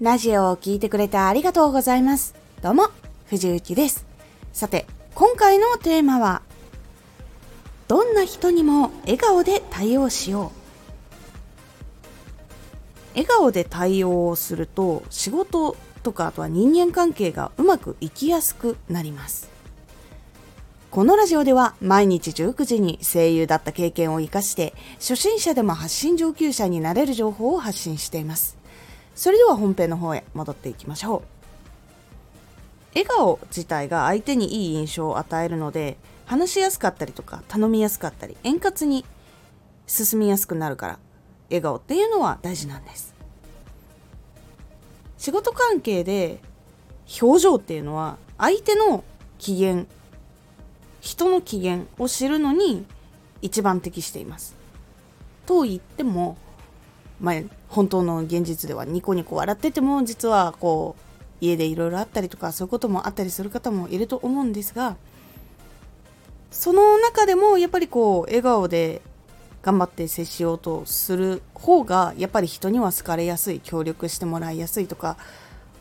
[0.00, 2.36] ラジオを聴いてくれてありがとうございます。
[2.62, 2.84] どうも、
[3.26, 4.06] 藤幸です。
[4.52, 4.86] さて、
[5.16, 6.42] 今回のテーマは、
[7.88, 10.58] どんな人にも笑顔で対応しよう。
[13.14, 15.74] 笑顔で対応をすると、仕事
[16.04, 19.50] とかあとは人間関係がうまくいきやすくなります。
[20.92, 28.57] このラジオでは毎日19時に声優だった経験を活かして初心者でも発信上級者になれる情報を発信しています。
[29.18, 31.22] それでは本編の方へ戻っていきましょう。
[32.94, 39.04] 笑顔自体が相手にいい印象を与えるので話しやすかったりとか頼みやすかったり円滑に
[39.88, 40.98] 進みやすくなるから
[41.48, 43.12] 笑顔っていうのは大事なんです。
[45.16, 46.38] 仕事関係で
[47.20, 49.02] 表情っていうのは相手の
[49.38, 49.86] 機嫌
[51.00, 52.86] 人の機嫌を知るのに
[53.42, 54.54] 一番適しています。
[55.44, 56.36] と言っても
[57.20, 57.34] まあ、
[57.68, 64.96] 本当の現実ではニコニコ笑ってても実はこう家でいろいろあったりとかそういうこともあったりする方もいると思うんですが
[66.50, 69.02] その中でもやっぱりこう笑顔で
[69.62, 75.16] 頑張って接しようとする方がやっぱり人には好かれやすい協力してもらいやすいとか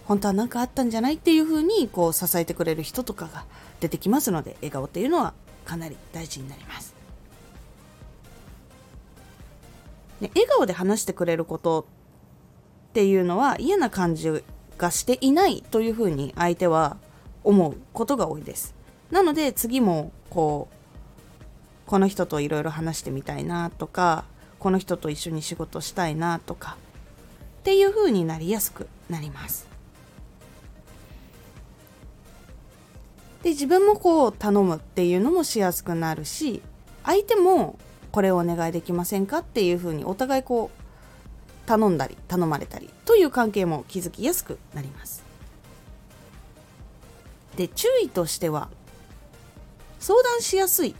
[0.05, 3.45] 本当は何かあったんじゃないっていうふうにこう支えてくれる人とかが
[3.79, 5.33] 出てきますので笑顔っていうのは
[5.65, 6.96] かなり大事になります。
[10.21, 11.87] ね、笑顔で話してくれること
[12.89, 14.43] っていうのは嫌な感じ
[14.77, 16.97] がしていないというふうに相手は
[17.43, 18.75] 思うことが多いです。
[19.11, 24.25] なので次もこうこの人といろいろ話してみたいなとか
[24.59, 26.77] この人と一緒に仕事したいなとか
[27.59, 29.67] っていうふうになりやすくなります。
[33.43, 36.61] で自分もこう頼むっていうのもしやすくなるし
[37.03, 37.77] 相手も
[38.17, 45.23] これをお願いできませんかっていうふうにお互いこう頼んだり頼まれたりという関係も築きやすくなります。
[47.57, 48.69] で注意としては
[49.99, 50.95] 相談しやすい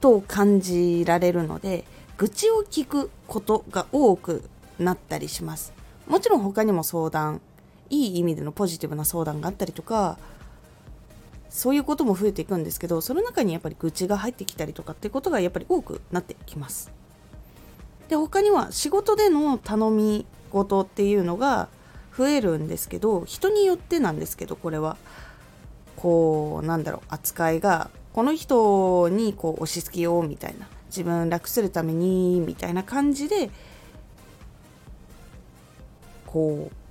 [0.00, 1.84] と感じられるので
[2.18, 5.72] 愚痴を聞くことが多くなったりします。
[6.06, 7.40] もちろん他にも相談
[7.90, 10.18] いい意味でのポジティブな相談があったりとか
[11.54, 16.90] そういうことも増えていくんですけどその中にやっぱり愚痴が入ってきたりとかっていうことがやっぱり多くなってきます。
[18.08, 21.68] で他には仕事での頼み事っていうのが
[22.16, 24.96] 増えるんですけど人によってなんですけどこれは
[25.96, 33.48] こうなんだろう扱いがこの人にこう押し付けようみたいな自分楽するためにみたいな感じで
[36.26, 36.83] こう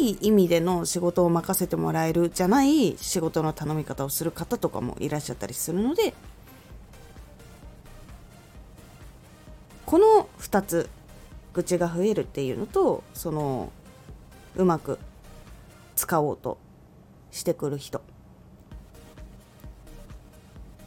[0.00, 6.14] いい意味での仕事を任せてもらえるじゃない仕事の頼み方をする方とかもいらっしゃったりするので
[9.86, 10.88] この2つ
[11.52, 13.72] 愚痴が増えるっていうのとその
[14.56, 14.98] うまく
[15.96, 16.58] 使おうと
[17.30, 18.02] してくる人。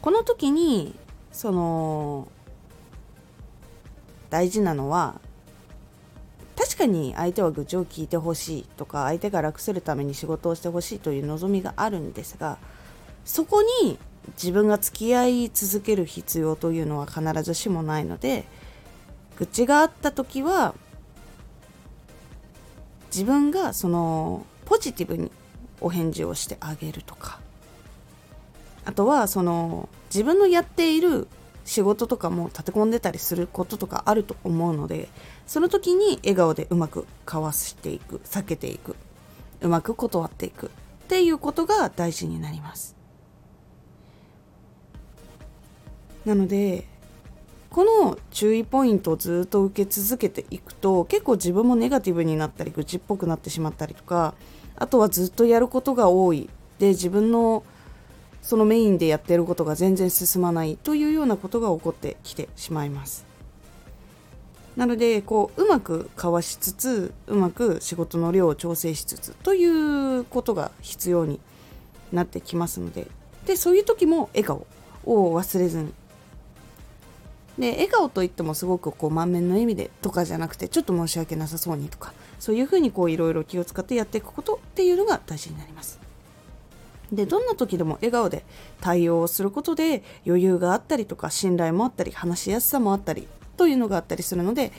[0.00, 0.94] この時に
[1.32, 2.28] その
[4.30, 5.20] 大事なのは
[6.78, 12.58] かに相手は愚痴を聞いてほしいとか相手が楽するために仕事をしてほしいという望みがあるんですが
[13.24, 13.98] そこに
[14.36, 18.44] 自分が付き合い続ける必要というのは必ずしもないので
[19.36, 20.74] 愚痴があった時は
[23.10, 25.30] 自分がそのポジティブに
[25.80, 27.40] お返事をしてあげるとか
[28.84, 31.28] あとはその自分のやっている
[31.68, 35.10] 仕事とかも立て込んでたりすることとかあると思うので
[35.46, 38.96] その時に笑顔でうまくかわしていく避けていく
[39.60, 40.70] うまく断っていくっ
[41.08, 42.96] ていうことが大事になります。
[46.24, 46.86] なので
[47.68, 54.34] この注意ポイントをずっと受け続けていくと結構自分もネガティブになったり愚痴っぽくなってしまったりとか
[54.76, 56.48] あとはずっとやることが多い。
[56.78, 57.62] で自分の
[58.48, 63.26] そのメインでやってることが全然進まないというようなことが起こってきてしまいます。
[64.74, 71.40] なのでこううまくかわしつつうまく仕事の量を調整しつつということが必要に
[72.10, 73.08] なってきますので
[73.44, 74.66] でそういう時も笑顔
[75.04, 75.92] を忘れずに
[77.58, 86.07] で笑顔といってもすごくこう満面の笑みでとかじゃなくてちょっと申し訳なさそうにとかそういうふうにいろいろ気を使ってやっていくことっていうのが大事になります。
[87.12, 88.44] でどんな時でも笑顔で
[88.80, 93.26] 対応をすることで余裕があったりとか信頼もあったり話しやすさもあったり
[93.56, 94.72] というのがあったりするので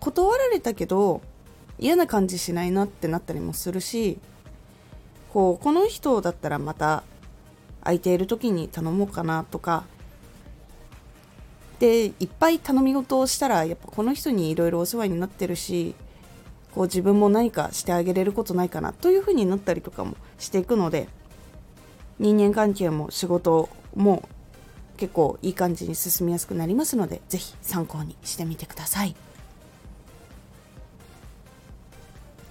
[0.00, 1.22] 断られたけど
[1.78, 4.18] 嫌な感じしないなってなったりもするし
[5.32, 7.02] こうこの人だったらまた
[7.82, 9.84] 空いている時に頼もうかなとか
[11.78, 15.94] でいっぱい頼み事をしたらやっぱこの人にいろいろお世話になってるし
[16.74, 21.08] こう自分も何かしてあげれることないかなというふうになったりとかもしていくので
[22.18, 24.28] 人間関係も仕事も
[24.96, 29.14] 結構いい感じに進みやすくなりますので是非参考にしてみてください。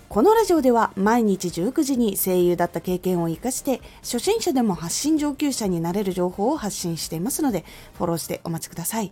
[0.08, 7.66] このラジオでは毎日19時に声優だった経験を生かして初心者でも発信上級者になれる情報を発信していますので
[7.98, 9.12] フォローしてお待ちください。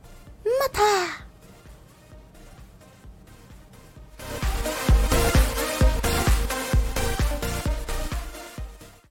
[0.43, 1.30] また。